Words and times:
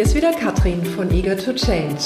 hier 0.00 0.06
ist 0.06 0.14
wieder 0.14 0.32
Katrin 0.32 0.82
von 0.82 1.10
Eager 1.12 1.36
to 1.36 1.52
Change. 1.52 2.00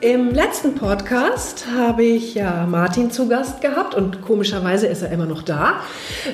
Im 0.00 0.30
letzten 0.30 0.76
Podcast 0.76 1.66
habe 1.76 2.04
ich 2.04 2.36
ja 2.36 2.68
Martin 2.70 3.10
zu 3.10 3.26
Gast 3.26 3.60
gehabt 3.60 3.96
und 3.96 4.22
komischerweise 4.22 4.86
ist 4.86 5.02
er 5.02 5.10
immer 5.10 5.26
noch 5.26 5.42
da. 5.42 5.80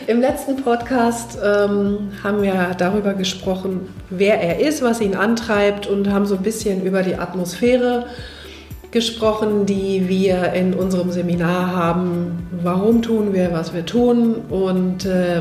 Im 0.06 0.20
letzten 0.20 0.56
Podcast 0.56 1.38
ähm, 1.42 2.10
haben 2.22 2.42
wir 2.42 2.74
darüber 2.76 3.14
gesprochen, 3.14 3.88
wer 4.10 4.38
er 4.38 4.60
ist, 4.60 4.82
was 4.82 5.00
ihn 5.00 5.14
antreibt 5.14 5.86
und 5.86 6.10
haben 6.10 6.26
so 6.26 6.36
ein 6.36 6.42
bisschen 6.42 6.84
über 6.84 7.02
die 7.02 7.14
Atmosphäre 7.14 8.04
gesprochen, 8.90 9.64
die 9.64 10.10
wir 10.10 10.52
in 10.52 10.74
unserem 10.74 11.10
Seminar 11.10 11.74
haben. 11.74 12.50
Warum 12.62 13.00
tun 13.00 13.32
wir, 13.32 13.50
was 13.50 13.72
wir 13.72 13.86
tun 13.86 14.42
und 14.50 15.06
äh, 15.06 15.40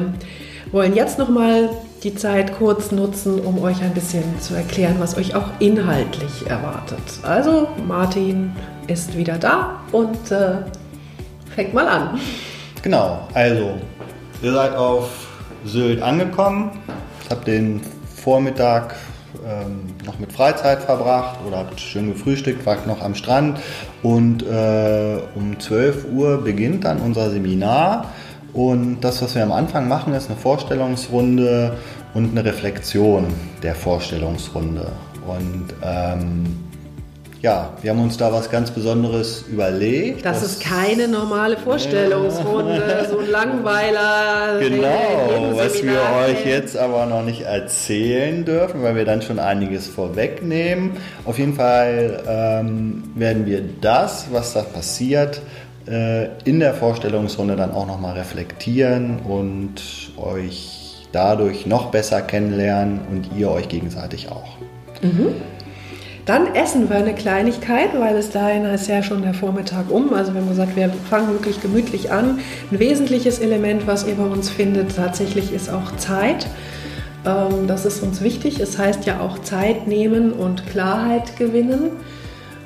wollen 0.72 0.96
jetzt 0.96 1.20
noch 1.20 1.28
mal 1.28 1.72
die 2.06 2.14
Zeit 2.14 2.56
kurz 2.60 2.92
nutzen, 2.92 3.40
um 3.40 3.62
euch 3.64 3.82
ein 3.82 3.94
bisschen 3.94 4.40
zu 4.40 4.54
erklären, 4.54 4.98
was 5.00 5.18
euch 5.18 5.34
auch 5.34 5.48
inhaltlich 5.58 6.48
erwartet. 6.48 7.00
Also 7.24 7.68
Martin 7.88 8.56
ist 8.86 9.18
wieder 9.18 9.40
da 9.40 9.80
und 9.92 10.32
äh, 10.32 10.58
fängt 11.56 11.74
mal 11.74 11.88
an. 11.88 12.20
Genau, 12.84 13.28
also 13.34 13.80
ihr 14.44 14.54
seid 14.54 14.76
auf 14.76 15.10
Sylt 15.66 16.00
angekommen, 16.04 16.70
habt 17.32 17.48
den 17.48 17.82
Vormittag 18.16 18.96
ähm, 19.44 19.88
noch 20.06 20.20
mit 20.20 20.32
Freizeit 20.32 20.84
verbracht 20.84 21.40
oder 21.48 21.58
habt 21.58 21.80
schön 21.80 22.14
gefrühstückt, 22.14 22.68
wart 22.68 22.86
noch 22.86 23.02
am 23.02 23.16
Strand 23.16 23.60
und 24.04 24.44
äh, 24.44 25.18
um 25.34 25.60
12 25.60 26.06
Uhr 26.14 26.44
beginnt 26.44 26.86
dann 26.86 27.00
unser 27.02 27.32
Seminar. 27.32 28.12
Und 28.56 29.02
das, 29.02 29.22
was 29.22 29.36
wir 29.36 29.44
am 29.44 29.52
Anfang 29.52 29.90
machen, 29.90 30.14
ist 30.14 30.30
eine 30.30 30.40
Vorstellungsrunde 30.40 31.74
und 32.14 32.32
eine 32.32 32.46
Reflexion 32.46 33.28
der 33.62 33.76
Vorstellungsrunde. 33.76 34.94
Und 35.28 35.74
ähm, 35.84 36.46
ja, 37.42 37.74
wir 37.82 37.92
haben 37.92 38.02
uns 38.02 38.16
da 38.16 38.32
was 38.32 38.50
ganz 38.50 38.72
Besonderes 38.72 39.44
überlegt. 39.52 40.26
Das 40.26 40.42
ist 40.42 40.62
keine 40.62 41.10
normale 41.10 41.58
Vorstellungsrunde, 41.58 43.08
so 43.12 43.20
ein 43.20 43.30
Langweiler. 43.30 44.58
Genau, 44.60 45.52
was 45.52 45.84
wir 45.84 46.00
euch 46.26 46.46
jetzt 46.46 46.78
aber 46.78 47.06
noch 47.08 47.24
nicht 47.24 47.42
erzählen 47.42 48.46
dürfen, 48.46 48.82
weil 48.84 48.96
wir 48.96 49.04
dann 49.04 49.22
schon 49.22 49.38
einiges 49.38 49.86
vorwegnehmen. 49.86 50.94
Auf 51.26 51.38
jeden 51.38 51.56
Fall 51.56 52.24
ähm, 52.26 53.04
werden 53.16 53.46
wir 53.46 53.62
das, 53.82 54.28
was 54.32 54.54
da 54.54 54.62
passiert, 54.62 55.42
in 55.88 56.60
der 56.60 56.74
Vorstellungsrunde 56.74 57.56
dann 57.56 57.72
auch 57.72 57.86
nochmal 57.86 58.18
reflektieren 58.18 59.20
und 59.20 59.82
euch 60.18 61.08
dadurch 61.12 61.66
noch 61.66 61.92
besser 61.92 62.22
kennenlernen 62.22 63.02
und 63.12 63.30
ihr 63.38 63.50
euch 63.52 63.70
gegenseitig 63.70 64.30
auch. 64.32 64.58
Mhm. 65.02 65.36
Dann 66.26 66.56
essen 66.56 66.90
wir 66.90 66.98
eine 66.98 67.14
Kleinigkeit, 67.14 67.90
weil 68.00 68.16
bis 68.16 68.32
dahin 68.32 68.66
ist 68.66 68.88
ja 68.88 69.04
schon 69.04 69.22
der 69.22 69.36
Vormittag 69.36 69.92
um. 69.92 70.12
Also 70.14 70.34
wir 70.34 70.42
haben 70.42 70.50
gesagt, 70.50 70.76
wir 70.76 70.90
fangen 71.08 71.30
wirklich 71.30 71.62
gemütlich 71.62 72.12
an. 72.12 72.40
Ein 72.72 72.80
wesentliches 72.80 73.38
Element, 73.38 73.86
was 73.86 74.08
ihr 74.08 74.16
bei 74.16 74.26
uns 74.26 74.50
findet, 74.50 74.96
tatsächlich 74.96 75.54
ist 75.54 75.70
auch 75.70 75.96
Zeit. 75.98 76.48
Ähm, 77.26 77.68
das 77.68 77.86
ist 77.86 78.02
uns 78.02 78.22
wichtig. 78.22 78.60
Es 78.60 78.80
heißt 78.80 79.06
ja 79.06 79.20
auch 79.20 79.40
Zeit 79.40 79.88
nehmen 79.88 80.34
und 80.34 80.66
Klarheit 80.66 81.38
gewinnen. 81.38 81.92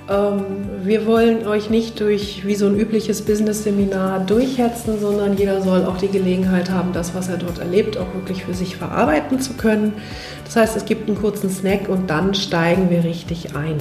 Ähm, 0.10 0.44
wir 0.84 1.06
wollen 1.06 1.48
euch 1.48 1.70
nicht 1.70 2.00
durch 2.00 2.46
wie 2.46 2.56
so 2.56 2.66
ein 2.66 2.80
übliches 2.80 3.22
Business-Seminar 3.22 4.22
durchhetzen, 4.22 5.00
sondern 5.00 5.38
jeder 5.38 5.62
soll 5.62 5.86
auch 5.86 5.98
die 5.98 6.08
Gelegenheit 6.08 6.72
haben, 6.72 6.94
das, 6.94 7.14
was 7.14 7.30
er 7.30 7.38
dort 7.38 7.60
erlebt, 7.60 7.98
auch 7.98 8.14
wirklich 8.16 8.46
für 8.46 8.54
sich 8.54 8.76
verarbeiten 8.76 9.40
zu 9.40 9.54
können. 9.54 9.94
Das 10.46 10.56
heißt, 10.56 10.76
es 10.76 10.86
gibt 10.86 11.08
einen 11.08 11.20
kurzen 11.20 11.50
Snack 11.50 11.90
und 11.90 12.10
dann 12.10 12.34
steigen 12.34 12.90
wir 12.90 13.04
richtig 13.04 13.56
ein. 13.56 13.78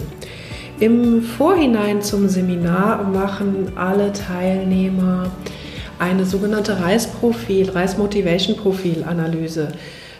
Im 0.80 1.22
Vorhinein 1.22 2.02
zum 2.02 2.28
Seminar 2.28 3.04
machen 3.04 3.72
alle 3.76 4.12
Teilnehmer 4.12 5.30
eine 5.98 6.24
sogenannte 6.24 6.80
Reisprofil, 6.80 7.70
Reismotivation-Profil-Analyse. 7.70 9.68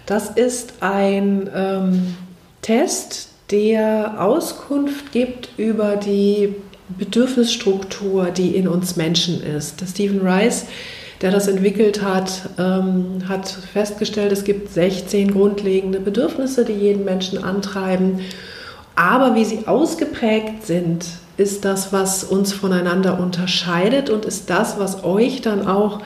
Das 0.07 0.31
ist 0.31 0.75
ein 0.81 1.49
ähm, 1.55 2.17
Test, 2.63 3.29
der 3.51 4.17
Auskunft 4.19 5.13
gibt 5.13 5.51
über 5.57 5.97
die 5.97 6.55
Bedürfnisstruktur, 6.89 8.27
die 8.27 8.57
in 8.57 8.69
uns 8.69 8.97
Menschen 8.97 9.43
ist. 9.43 9.81
Der 9.81 9.87
Stephen 9.87 10.27
Rice, 10.27 10.67
der 11.21 11.31
das 11.31 11.49
entwickelt 11.49 12.03
hat, 12.03 12.51
ähm, 12.59 13.23
hat 13.29 13.49
festgestellt, 13.49 14.33
es 14.33 14.45
gibt 14.45 14.73
16 14.73 15.33
grundlegende 15.33 16.01
Bedürfnisse, 16.01 16.65
die 16.65 16.73
jeden 16.73 17.05
Menschen 17.05 17.43
antreiben. 17.43 18.21
Aber 18.95 19.35
wie 19.35 19.45
sie 19.45 19.67
ausgeprägt 19.67 20.67
sind, 20.67 21.07
ist 21.37 21.65
das, 21.65 21.93
was 21.93 22.25
uns 22.25 22.53
voneinander 22.53 23.21
unterscheidet 23.21 24.11
und 24.11 24.25
ist 24.25 24.51
das, 24.51 24.79
was 24.79 25.05
euch 25.05 25.41
dann 25.41 25.67
auch 25.67 26.01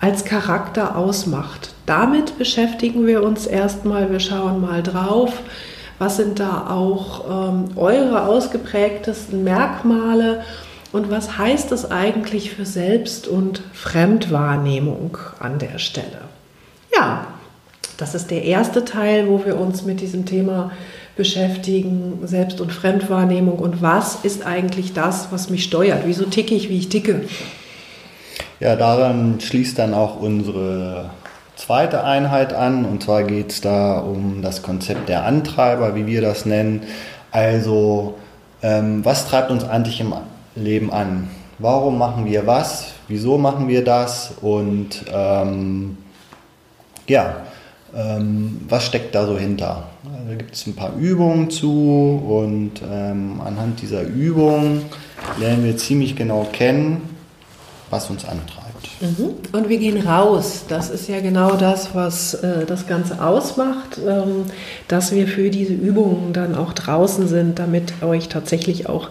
als 0.00 0.24
Charakter 0.24 0.96
ausmacht. 0.96 1.74
Damit 1.86 2.36
beschäftigen 2.38 3.06
wir 3.06 3.22
uns 3.22 3.46
erstmal, 3.46 4.10
wir 4.10 4.20
schauen 4.20 4.60
mal 4.60 4.82
drauf 4.82 5.32
was 5.98 6.16
sind 6.16 6.40
da 6.40 6.68
auch 6.70 7.50
ähm, 7.50 7.68
eure 7.76 8.26
ausgeprägtesten 8.26 9.44
Merkmale? 9.44 10.42
Und 10.92 11.10
was 11.10 11.38
heißt 11.38 11.72
das 11.72 11.90
eigentlich 11.90 12.52
für 12.52 12.64
Selbst- 12.64 13.26
und 13.26 13.62
Fremdwahrnehmung 13.72 15.18
an 15.40 15.58
der 15.58 15.78
Stelle? 15.78 16.20
Ja, 16.94 17.26
das 17.96 18.14
ist 18.14 18.30
der 18.30 18.44
erste 18.44 18.84
Teil, 18.84 19.28
wo 19.28 19.44
wir 19.44 19.58
uns 19.58 19.84
mit 19.84 20.00
diesem 20.00 20.26
Thema 20.26 20.70
beschäftigen, 21.16 22.20
Selbst- 22.24 22.60
und 22.60 22.72
Fremdwahrnehmung 22.72 23.58
und 23.58 23.82
was 23.82 24.24
ist 24.24 24.44
eigentlich 24.44 24.92
das, 24.92 25.28
was 25.30 25.48
mich 25.48 25.64
steuert? 25.64 26.02
Wieso 26.06 26.24
ticke 26.24 26.54
ich, 26.54 26.68
wie 26.68 26.78
ich 26.78 26.88
ticke? 26.88 27.22
Ja, 28.58 28.76
daran 28.76 29.40
schließt 29.40 29.78
dann 29.78 29.94
auch 29.94 30.20
unsere 30.20 31.10
zweite 31.56 32.04
Einheit 32.04 32.52
an. 32.52 32.84
Und 32.84 33.02
zwar 33.02 33.24
geht 33.24 33.50
es 33.50 33.60
da 33.60 33.98
um 33.98 34.42
das 34.42 34.62
Konzept 34.62 35.08
der 35.08 35.24
Antreiber, 35.24 35.94
wie 35.94 36.06
wir 36.06 36.20
das 36.20 36.46
nennen. 36.46 36.82
Also, 37.30 38.14
ähm, 38.62 39.04
was 39.04 39.28
treibt 39.28 39.50
uns 39.50 39.64
eigentlich 39.64 40.00
im 40.00 40.14
Leben 40.54 40.92
an? 40.92 41.28
Warum 41.58 41.98
machen 41.98 42.24
wir 42.26 42.46
was? 42.46 42.92
Wieso 43.08 43.38
machen 43.38 43.68
wir 43.68 43.84
das? 43.84 44.34
Und 44.40 45.04
ähm, 45.12 45.98
ja, 47.06 47.36
ähm, 47.94 48.60
was 48.68 48.86
steckt 48.86 49.14
da 49.14 49.26
so 49.26 49.38
hinter? 49.38 49.84
Also, 50.04 50.28
da 50.28 50.34
gibt 50.36 50.54
es 50.54 50.66
ein 50.66 50.74
paar 50.74 50.94
Übungen 50.96 51.50
zu 51.50 52.22
und 52.28 52.82
ähm, 52.90 53.40
anhand 53.44 53.82
dieser 53.82 54.02
Übungen 54.02 54.84
lernen 55.38 55.64
wir 55.64 55.76
ziemlich 55.76 56.16
genau 56.16 56.46
kennen, 56.52 57.02
was 57.90 58.10
uns 58.10 58.24
antreibt. 58.24 58.63
Mhm. 59.04 59.34
Und 59.52 59.68
wir 59.68 59.78
gehen 59.78 60.06
raus. 60.06 60.64
Das 60.68 60.90
ist 60.90 61.08
ja 61.08 61.20
genau 61.20 61.56
das, 61.56 61.94
was 61.94 62.34
äh, 62.34 62.64
das 62.64 62.86
Ganze 62.86 63.22
ausmacht, 63.22 63.98
ähm, 63.98 64.46
dass 64.88 65.12
wir 65.12 65.28
für 65.28 65.50
diese 65.50 65.74
Übungen 65.74 66.32
dann 66.32 66.54
auch 66.54 66.72
draußen 66.72 67.28
sind, 67.28 67.58
damit 67.58 68.02
euch 68.02 68.28
tatsächlich 68.28 68.88
auch 68.88 69.10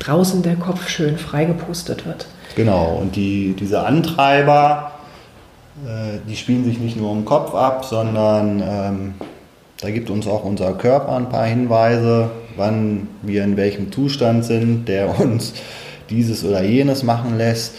draußen 0.00 0.42
der 0.42 0.56
Kopf 0.56 0.88
schön 0.88 1.18
freigepustet 1.18 2.06
wird. 2.06 2.26
Genau, 2.56 2.98
und 3.00 3.14
die, 3.14 3.54
diese 3.58 3.86
Antreiber, 3.86 4.92
äh, 5.86 6.18
die 6.28 6.36
spielen 6.36 6.64
sich 6.64 6.78
nicht 6.78 6.96
nur 6.96 7.12
im 7.12 7.24
Kopf 7.24 7.54
ab, 7.54 7.84
sondern 7.84 8.60
ähm, 8.60 9.14
da 9.80 9.90
gibt 9.90 10.10
uns 10.10 10.26
auch 10.26 10.44
unser 10.44 10.72
Körper 10.72 11.14
ein 11.14 11.28
paar 11.28 11.46
Hinweise, 11.46 12.30
wann 12.56 13.06
wir 13.22 13.44
in 13.44 13.56
welchem 13.56 13.92
Zustand 13.92 14.44
sind, 14.44 14.88
der 14.88 15.20
uns 15.20 15.54
dieses 16.10 16.44
oder 16.44 16.62
jenes 16.62 17.02
machen 17.02 17.38
lässt. 17.38 17.74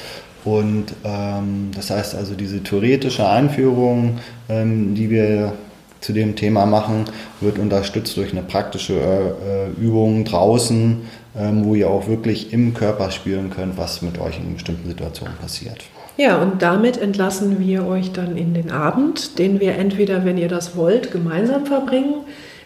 Und 0.49 0.85
ähm, 1.03 1.69
das 1.75 1.91
heißt 1.91 2.15
also, 2.15 2.33
diese 2.33 2.63
theoretische 2.63 3.27
Einführung, 3.27 4.17
ähm, 4.49 4.95
die 4.95 5.09
wir 5.11 5.53
zu 6.01 6.11
dem 6.11 6.35
Thema 6.35 6.65
machen, 6.65 7.05
wird 7.39 7.59
unterstützt 7.59 8.17
durch 8.17 8.31
eine 8.31 8.41
praktische 8.41 8.95
äh, 8.95 9.81
Übung 9.81 10.25
draußen, 10.25 11.01
ähm, 11.37 11.65
wo 11.65 11.75
ihr 11.75 11.89
auch 11.89 12.07
wirklich 12.07 12.51
im 12.51 12.73
Körper 12.73 13.11
spüren 13.11 13.51
könnt, 13.51 13.77
was 13.77 14.01
mit 14.01 14.19
euch 14.19 14.39
in 14.39 14.55
bestimmten 14.55 14.87
Situationen 14.87 15.37
passiert. 15.37 15.83
Ja, 16.17 16.41
und 16.41 16.61
damit 16.61 16.97
entlassen 16.97 17.59
wir 17.59 17.85
euch 17.85 18.11
dann 18.11 18.35
in 18.35 18.53
den 18.53 18.71
Abend, 18.71 19.37
den 19.37 19.59
wir 19.59 19.75
entweder, 19.75 20.25
wenn 20.25 20.37
ihr 20.37 20.49
das 20.49 20.75
wollt, 20.75 21.11
gemeinsam 21.11 21.65
verbringen, 21.65 22.15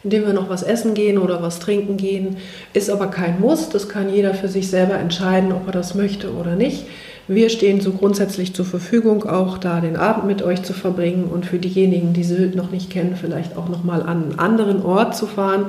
indem 0.04 0.26
wir 0.26 0.34
noch 0.34 0.50
was 0.50 0.64
essen 0.64 0.94
gehen 0.94 1.18
oder 1.18 1.42
was 1.42 1.60
trinken 1.60 1.98
gehen. 1.98 2.38
Ist 2.74 2.90
aber 2.90 3.08
kein 3.08 3.42
Muss, 3.42 3.70
das 3.70 3.90
kann 3.90 4.14
jeder 4.14 4.34
für 4.34 4.48
sich 4.48 4.70
selber 4.70 4.96
entscheiden, 4.96 5.52
ob 5.52 5.68
er 5.68 5.74
das 5.74 5.96
möchte 5.96 6.34
oder 6.34 6.56
nicht. 6.56 6.86
Wir 7.28 7.50
stehen 7.50 7.80
so 7.80 7.92
grundsätzlich 7.92 8.54
zur 8.54 8.66
Verfügung, 8.66 9.26
auch 9.26 9.58
da 9.58 9.80
den 9.80 9.96
Abend 9.96 10.26
mit 10.26 10.42
euch 10.42 10.62
zu 10.64 10.74
verbringen 10.74 11.26
und 11.26 11.46
für 11.46 11.58
diejenigen, 11.58 12.12
die 12.12 12.26
Sylt 12.26 12.54
noch 12.56 12.70
nicht 12.70 12.90
kennen, 12.90 13.16
vielleicht 13.16 13.56
auch 13.56 13.70
noch 13.70 13.86
mal 13.86 14.02
an 14.02 14.24
einen 14.24 14.40
anderen 14.40 14.84
Ort 14.84 15.16
zu 15.16 15.26
fahren 15.26 15.68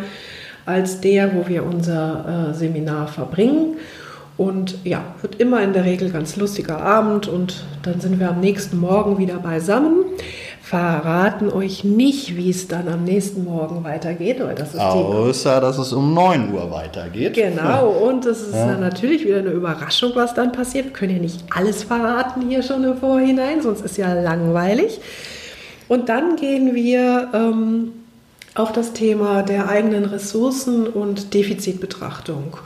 als 0.67 1.01
der, 1.01 1.35
wo 1.35 1.47
wir 1.47 1.65
unser 1.65 2.51
äh, 2.51 2.55
Seminar 2.55 3.07
verbringen. 3.07 3.77
Und 4.37 4.79
ja, 4.83 5.05
wird 5.21 5.37
immer 5.37 5.63
in 5.63 5.73
der 5.73 5.85
Regel 5.85 6.11
ganz 6.11 6.35
lustiger 6.37 6.81
Abend 6.81 7.29
und 7.29 7.65
dann 7.83 8.01
sind 8.01 8.19
wir 8.19 8.31
am 8.31 8.41
nächsten 8.41 8.81
Morgen 8.81 9.19
wieder 9.19 9.37
beisammen. 9.37 10.05
Verraten 10.65 11.51
euch 11.51 11.85
nicht, 11.85 12.37
wie 12.37 12.49
es 12.49 12.69
dann 12.69 12.89
am 12.89 13.05
nächsten 13.05 13.45
Morgen 13.45 13.85
weitergeht. 13.85 14.41
Weil 14.41 14.55
das 14.55 14.73
ist 14.73 14.81
Außer, 14.81 15.61
dass 15.61 15.77
es 15.77 15.93
um 15.93 16.15
9 16.15 16.55
Uhr 16.55 16.71
weitergeht. 16.71 17.35
Genau, 17.35 17.89
und 18.09 18.25
es 18.25 18.41
ist 18.41 18.55
ja. 18.55 18.69
dann 18.69 18.81
natürlich 18.81 19.27
wieder 19.27 19.41
eine 19.41 19.51
Überraschung, 19.51 20.13
was 20.15 20.33
dann 20.33 20.53
passiert. 20.53 20.87
Wir 20.87 20.93
können 20.95 21.17
ja 21.17 21.21
nicht 21.21 21.45
alles 21.55 21.83
verraten 21.83 22.49
hier 22.49 22.63
schon 22.63 22.83
im 22.83 22.97
Vorhinein, 22.97 23.61
sonst 23.61 23.83
ist 23.83 23.99
ja 23.99 24.15
langweilig. 24.15 25.01
Und 25.89 26.09
dann 26.09 26.37
gehen 26.37 26.75
wir 26.75 27.29
ähm, 27.35 27.93
auf 28.55 28.73
das 28.73 28.95
Thema 28.95 29.43
der 29.43 29.69
eigenen 29.69 30.07
Ressourcen 30.07 30.87
und 30.87 31.35
Defizitbetrachtung. 31.35 32.57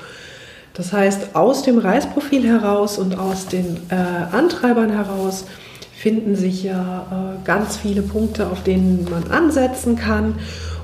Das 0.75 0.93
heißt, 0.93 1.35
aus 1.35 1.65
dem 1.65 1.79
Reisprofil 1.79 2.47
heraus 2.47 2.97
und 2.97 3.19
aus 3.19 3.49
den 3.49 3.79
äh, 3.91 3.97
Antreibern 3.97 4.91
heraus 4.91 5.47
finden 5.99 6.37
sich 6.37 6.63
ja 6.63 7.07
äh, 7.11 7.45
ganz 7.45 7.77
viele 7.77 8.03
Punkte, 8.03 8.47
auf 8.47 8.63
denen 8.63 9.09
man 9.11 9.33
ansetzen 9.33 9.97
kann. 9.97 10.37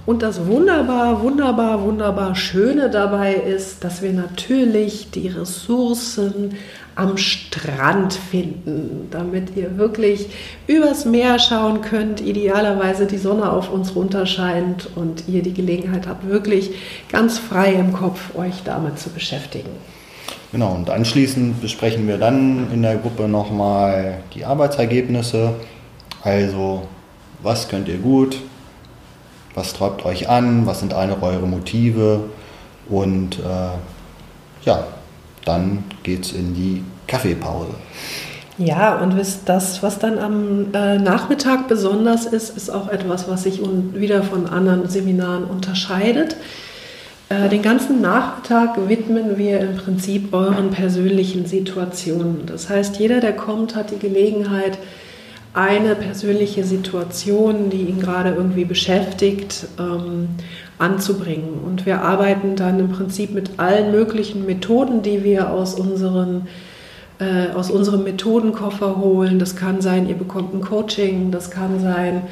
Und 0.07 0.23
das 0.23 0.47
wunderbar, 0.47 1.23
wunderbar, 1.23 1.83
wunderbar 1.83 2.35
Schöne 2.35 2.91
dabei 2.91 3.35
ist, 3.35 3.85
dass 3.85 4.03
wir 4.03 4.13
natürlich 4.13 5.13
die 5.13 5.29
Ressourcen 5.29 6.57
am 6.97 7.17
Strand 7.17 8.13
finden, 8.13 9.07
damit 9.13 9.57
ihr 9.57 9.79
wirklich 9.79 10.29
übers 10.67 11.05
Meer 11.05 11.39
schauen 11.39 11.81
könnt, 11.81 12.21
idealerweise 12.21 13.07
die 13.07 13.19
Sonne 13.19 13.51
auf 13.51 13.73
uns 13.73 13.95
runterscheint 13.95 14.91
und 14.97 15.25
ihr 15.29 15.43
die 15.43 15.55
Gelegenheit 15.55 16.09
habt, 16.09 16.29
wirklich 16.29 16.73
ganz 17.11 17.39
frei 17.39 17.73
im 17.75 17.93
Kopf 17.93 18.35
euch 18.37 18.63
damit 18.65 18.99
zu 18.99 19.11
beschäftigen. 19.11 19.71
Genau, 20.55 20.73
und 20.73 20.89
anschließend 20.89 21.61
besprechen 21.61 22.07
wir 22.07 22.17
dann 22.17 22.73
in 22.73 22.83
der 22.83 22.95
Gruppe 22.95 23.27
nochmal 23.27 24.19
die 24.35 24.45
Arbeitsergebnisse. 24.45 25.53
Also, 26.23 26.83
was 27.43 27.67
könnt 27.67 27.89
ihr 27.89 27.99
gut, 27.99 28.41
was 29.57 29.73
treibt 29.73 30.05
euch 30.07 30.29
an, 30.29 30.65
was 30.65 30.79
sind 30.79 30.95
eure 30.95 31.49
Motive 31.49 32.21
und 32.89 33.41
äh, 33.41 34.65
ja, 34.65 34.85
dann 35.45 35.83
geht 36.05 36.27
es 36.27 36.33
in 36.33 36.55
die 36.55 36.85
Kaffeepause. 37.09 37.75
Ja, 38.57 39.01
und 39.01 39.17
das, 39.47 39.83
was 39.83 39.99
dann 39.99 40.21
am 40.21 40.73
äh, 40.73 40.99
Nachmittag 40.99 41.67
besonders 41.67 42.27
ist, 42.27 42.57
ist 42.57 42.71
auch 42.71 42.89
etwas, 42.91 43.29
was 43.29 43.43
sich 43.43 43.61
wieder 43.93 44.23
von 44.23 44.47
anderen 44.47 44.89
Seminaren 44.89 45.43
unterscheidet. 45.47 46.37
Äh, 47.35 47.49
den 47.49 47.63
ganzen 47.63 48.01
Nachmittag 48.01 48.89
widmen 48.89 49.39
wir 49.39 49.61
im 49.61 49.77
Prinzip 49.77 50.33
euren 50.33 50.71
persönlichen 50.71 51.47
Situationen. 51.47 52.47
Das 52.47 52.69
heißt, 52.69 52.99
jeder, 52.99 53.21
der 53.21 53.35
kommt, 53.35 53.75
hat 53.75 53.91
die 53.91 53.99
Gelegenheit, 53.99 54.79
eine 55.53 55.95
persönliche 55.95 56.65
Situation, 56.65 57.71
die 57.71 57.83
ihn 57.83 58.01
gerade 58.01 58.31
irgendwie 58.31 58.65
beschäftigt, 58.65 59.67
ähm, 59.79 60.31
anzubringen. 60.79 61.61
Und 61.65 61.87
wir 61.87 62.03
arbeiten 62.03 62.57
dann 62.57 62.81
im 62.81 62.91
Prinzip 62.91 63.33
mit 63.33 63.59
allen 63.59 63.93
möglichen 63.93 64.47
Methoden, 64.47 65.03
die 65.03 65.23
wir 65.23 65.51
aus, 65.51 65.75
unseren, 65.75 66.49
äh, 67.21 67.55
aus 67.55 67.71
unserem 67.71 68.03
Methodenkoffer 68.03 68.97
holen. 68.97 69.39
Das 69.39 69.55
kann 69.55 69.81
sein, 69.81 70.09
ihr 70.09 70.17
bekommt 70.17 70.55
ein 70.55 70.61
Coaching, 70.61 71.31
das 71.31 71.53
kann 71.53 71.79
sein, 71.81 72.23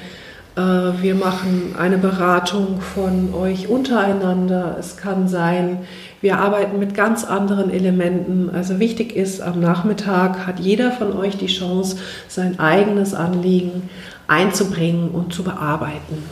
wir 0.54 1.14
machen 1.14 1.74
eine 1.78 1.96
Beratung 1.96 2.80
von 2.80 3.32
euch 3.32 3.68
untereinander. 3.68 4.76
Es 4.78 4.98
kann 4.98 5.26
sein, 5.26 5.78
wir 6.20 6.38
arbeiten 6.38 6.78
mit 6.78 6.94
ganz 6.94 7.24
anderen 7.24 7.70
Elementen. 7.70 8.50
Also 8.52 8.78
wichtig 8.78 9.16
ist, 9.16 9.40
am 9.40 9.60
Nachmittag 9.60 10.46
hat 10.46 10.60
jeder 10.60 10.92
von 10.92 11.16
euch 11.16 11.38
die 11.38 11.46
Chance, 11.46 11.96
sein 12.28 12.60
eigenes 12.60 13.14
Anliegen 13.14 13.88
einzubringen 14.28 15.10
und 15.10 15.32
zu 15.32 15.42
bearbeiten. 15.42 16.22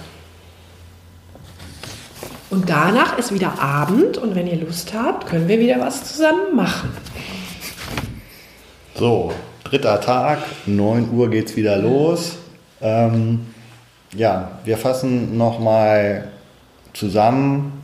Und 2.50 2.69
danach 2.69 3.16
ist 3.16 3.32
wieder 3.32 3.61
Abend 3.61 4.19
und 4.19 4.34
wenn 4.34 4.46
ihr 4.46 4.61
Lust 4.61 4.93
habt, 4.93 5.28
können 5.28 5.49
wir 5.49 5.61
wieder 5.61 5.81
was 5.81 6.05
zusammen 6.05 6.55
machen. 6.55 6.90
So, 8.96 9.32
dritter 9.64 10.00
Tag, 10.00 10.40
9 10.66 11.11
Uhr 11.11 11.31
geht 11.31 11.46
es 11.46 11.56
wieder 11.56 11.78
los. 11.78 12.37
Ähm, 12.82 13.46
ja, 14.14 14.58
wir 14.64 14.76
fassen 14.76 15.36
nochmal 15.36 16.28
zusammen, 16.92 17.82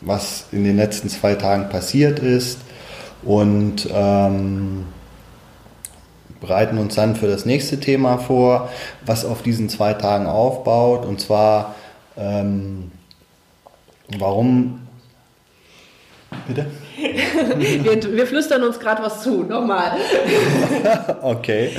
was 0.00 0.46
in 0.52 0.64
den 0.64 0.76
letzten 0.76 1.08
zwei 1.08 1.34
Tagen 1.34 1.68
passiert 1.68 2.18
ist 2.18 2.60
und 3.22 3.88
ähm, 3.92 4.86
bereiten 6.40 6.78
uns 6.78 6.94
dann 6.94 7.16
für 7.16 7.26
das 7.26 7.44
nächste 7.44 7.80
Thema 7.80 8.18
vor, 8.18 8.70
was 9.04 9.24
auf 9.24 9.42
diesen 9.42 9.68
zwei 9.68 9.94
Tagen 9.94 10.26
aufbaut. 10.26 11.04
Und 11.04 11.20
zwar, 11.20 11.74
ähm, 12.16 12.90
warum. 14.18 14.80
Bitte? 16.46 16.66
wir, 17.56 18.16
wir 18.16 18.26
flüstern 18.26 18.62
uns 18.62 18.78
gerade 18.78 19.02
was 19.02 19.22
zu, 19.22 19.42
nochmal. 19.42 19.92
okay. 21.22 21.70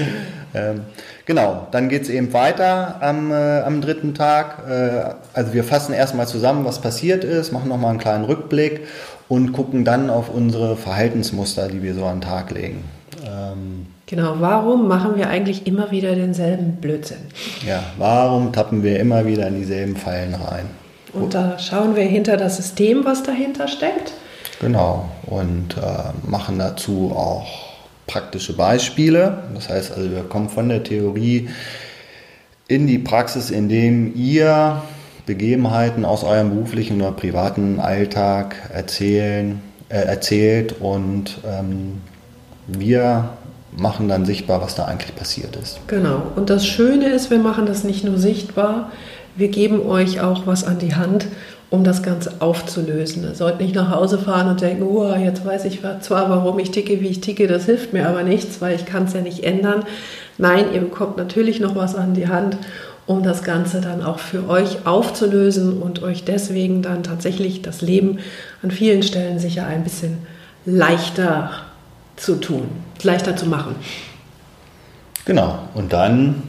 Ähm, 0.54 0.82
genau, 1.26 1.68
dann 1.72 1.90
geht 1.90 2.04
es 2.04 2.10
eben 2.10 2.34
weiter 2.34 3.02
am, 3.02 3.32
äh, 3.32 3.62
am 3.62 3.82
dritten 3.82 4.14
Tag. 4.14 4.64
Äh, 4.70 5.16
also 5.34 5.54
wir 5.54 5.64
fassen 5.64 5.94
erstmal 5.94 6.28
zusammen, 6.28 6.66
was 6.66 6.80
passiert 6.80 7.24
ist, 7.24 7.52
machen 7.52 7.70
nochmal 7.70 7.92
einen 7.92 8.00
kleinen 8.00 8.26
Rückblick 8.26 8.82
und 9.28 9.52
gucken 9.52 9.84
dann 9.86 10.10
auf 10.10 10.30
unsere 10.30 10.78
Verhaltensmuster, 10.78 11.68
die 11.68 11.84
wir 11.84 11.94
so 11.94 12.06
an 12.06 12.18
den 12.18 12.22
Tag 12.22 12.52
legen. 12.52 12.84
Ähm, 13.26 13.88
genau, 14.06 14.36
warum 14.40 14.88
machen 14.88 15.16
wir 15.16 15.30
eigentlich 15.30 15.68
immer 15.68 15.92
wieder 15.92 16.16
denselben 16.16 16.78
Blödsinn? 16.78 17.18
Ja, 17.66 17.84
warum 17.98 18.54
tappen 18.54 18.84
wir 18.84 19.00
immer 19.00 19.26
wieder 19.26 19.48
in 19.48 19.56
dieselben 19.56 19.96
Fallen 19.96 20.36
rein? 20.36 20.66
Und 21.14 21.34
da 21.34 21.58
schauen 21.58 21.96
wir 21.96 22.04
hinter 22.04 22.38
das 22.38 22.58
System, 22.58 23.06
was 23.06 23.24
dahinter 23.24 23.68
steckt. 23.68 24.14
Genau, 24.60 25.10
und 25.26 25.78
äh, 25.78 26.28
machen 26.28 26.60
dazu 26.60 27.12
auch 27.16 27.67
praktische 28.08 28.54
Beispiele. 28.54 29.44
Das 29.54 29.70
heißt 29.70 29.92
also, 29.92 30.10
wir 30.10 30.24
kommen 30.24 30.50
von 30.50 30.70
der 30.70 30.84
Theorie 30.84 31.50
in 32.68 32.88
die 32.88 32.98
Praxis, 32.98 33.52
indem 33.52 34.14
ihr 34.16 34.82
Begebenheiten 35.26 36.06
aus 36.06 36.24
eurem 36.24 36.50
beruflichen 36.52 37.02
oder 37.02 37.12
privaten 37.12 37.80
Alltag 37.80 38.56
erzählen, 38.74 39.62
äh, 39.90 40.00
erzählt 40.00 40.76
und 40.80 41.38
ähm, 41.46 42.02
wir 42.68 43.30
machen 43.76 44.08
dann 44.08 44.26
sichtbar, 44.26 44.62
was 44.62 44.76
da 44.76 44.86
eigentlich 44.86 45.16
passiert 45.16 45.56
ist. 45.56 45.80
Genau. 45.88 46.24
Und 46.36 46.50
das 46.50 46.66
Schöne 46.66 47.10
ist, 47.10 47.30
wir 47.30 47.40
machen 47.40 47.66
das 47.66 47.84
nicht 47.84 48.04
nur 48.04 48.18
sichtbar, 48.18 48.92
wir 49.36 49.50
geben 49.50 49.86
euch 49.86 50.20
auch 50.20 50.48
was 50.48 50.64
an 50.64 50.80
die 50.80 50.96
Hand 50.96 51.28
um 51.70 51.84
das 51.84 52.02
Ganze 52.02 52.34
aufzulösen. 52.40 53.24
Ihr 53.24 53.36
sollt 53.36 53.60
nicht 53.60 53.76
nach 53.76 53.92
Hause 53.92 54.18
fahren 54.18 54.48
und 54.48 54.62
denken, 54.62 54.84
oh, 54.84 55.14
jetzt 55.16 55.46
weiß 55.46 55.66
ich 55.66 55.82
zwar, 56.02 56.30
warum 56.30 56.60
ich 56.60 56.72
ticke, 56.72 57.02
wie 57.02 57.08
ich 57.08 57.22
ticke, 57.22 57.48
das 57.48 57.66
hilft 57.66 57.94
mir 57.94 58.08
aber 58.08 58.24
nichts, 58.24 58.62
weil 58.62 58.76
ich 58.76 58.86
kann 58.86 59.04
es 59.04 59.14
ja 59.14 59.22
nicht 59.22 59.44
ändern. 59.44 59.84
Nein, 60.38 60.66
ihr 60.74 60.82
bekommt 60.82 61.18
natürlich 61.18 61.60
noch 61.60 61.76
was 61.76 61.96
an 61.96 62.14
die 62.14 62.30
Hand, 62.30 62.58
um 63.06 63.24
das 63.24 63.44
Ganze 63.44 63.82
dann 63.82 64.04
auch 64.04 64.20
für 64.20 64.50
euch 64.50 64.86
aufzulösen 64.86 65.82
und 65.82 66.04
euch 66.04 66.24
deswegen 66.24 66.82
dann 66.82 67.04
tatsächlich 67.04 67.62
das 67.62 67.82
Leben 67.82 68.20
an 68.64 68.72
vielen 68.72 69.04
Stellen 69.04 69.40
sicher 69.40 69.66
ein 69.66 69.84
bisschen 69.84 70.20
leichter 70.66 71.52
zu 72.16 72.36
tun, 72.36 72.68
leichter 73.04 73.36
zu 73.36 73.46
machen. 73.46 73.76
Genau, 75.26 75.60
und 75.74 75.92
dann 75.92 76.44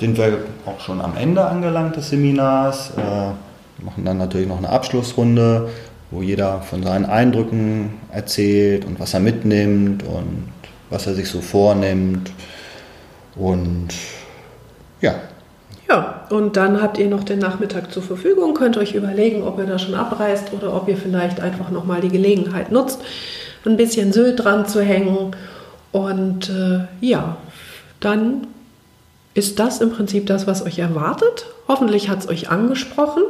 sind 0.00 0.18
wir 0.18 0.38
auch 0.64 0.80
schon 0.80 1.00
am 1.00 1.16
Ende 1.16 1.44
angelangt 1.44 1.96
des 1.96 2.10
Seminars. 2.10 2.90
Äh, 2.96 3.45
machen 3.78 4.04
dann 4.04 4.18
natürlich 4.18 4.48
noch 4.48 4.58
eine 4.58 4.70
Abschlussrunde, 4.70 5.68
wo 6.10 6.22
jeder 6.22 6.60
von 6.62 6.82
seinen 6.82 7.04
Eindrücken 7.04 7.94
erzählt 8.10 8.84
und 8.84 9.00
was 9.00 9.14
er 9.14 9.20
mitnimmt 9.20 10.02
und 10.02 10.48
was 10.90 11.06
er 11.06 11.14
sich 11.14 11.28
so 11.28 11.40
vornimmt. 11.40 12.30
Und 13.34 13.88
ja. 15.00 15.14
Ja, 15.88 16.26
und 16.30 16.56
dann 16.56 16.82
habt 16.82 16.98
ihr 16.98 17.08
noch 17.08 17.22
den 17.22 17.38
Nachmittag 17.38 17.92
zur 17.92 18.02
Verfügung, 18.02 18.54
könnt 18.54 18.76
euch 18.76 18.94
überlegen, 18.94 19.42
ob 19.42 19.58
ihr 19.58 19.66
da 19.66 19.78
schon 19.78 19.94
abreist 19.94 20.52
oder 20.52 20.74
ob 20.74 20.88
ihr 20.88 20.96
vielleicht 20.96 21.40
einfach 21.40 21.70
nochmal 21.70 22.00
die 22.00 22.08
Gelegenheit 22.08 22.72
nutzt, 22.72 23.00
ein 23.64 23.76
bisschen 23.76 24.12
Sylt 24.12 24.44
dran 24.44 24.66
zu 24.66 24.80
hängen. 24.80 25.34
Und 25.92 26.50
äh, 26.50 26.86
ja, 27.00 27.36
dann 28.00 28.46
ist 29.34 29.58
das 29.58 29.80
im 29.80 29.90
Prinzip 29.90 30.26
das, 30.26 30.46
was 30.46 30.64
euch 30.64 30.78
erwartet. 30.78 31.46
Hoffentlich 31.68 32.08
hat 32.08 32.20
es 32.20 32.28
euch 32.28 32.48
angesprochen. 32.48 33.22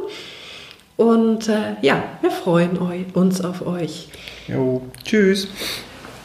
Und 0.97 1.47
äh, 1.47 1.75
ja, 1.81 2.03
wir 2.21 2.31
freuen 2.31 2.77
uns 3.13 3.41
auf 3.41 3.65
euch. 3.65 4.09
Jo, 4.47 4.81
tschüss. 5.05 5.47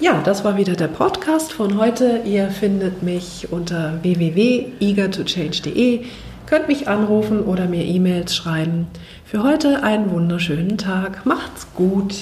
Ja, 0.00 0.20
das 0.24 0.44
war 0.44 0.56
wieder 0.56 0.74
der 0.74 0.88
Podcast 0.88 1.52
von 1.52 1.78
heute. 1.78 2.22
Ihr 2.24 2.48
findet 2.48 3.02
mich 3.02 3.48
unter 3.52 4.02
www.eagertochange.de, 4.02 6.06
könnt 6.46 6.68
mich 6.68 6.88
anrufen 6.88 7.44
oder 7.44 7.66
mir 7.66 7.84
E-Mails 7.84 8.34
schreiben. 8.34 8.86
Für 9.26 9.42
heute 9.44 9.82
einen 9.82 10.10
wunderschönen 10.10 10.78
Tag. 10.78 11.26
Macht's 11.26 11.66
gut. 11.74 12.14